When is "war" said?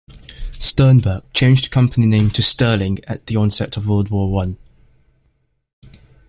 4.09-4.31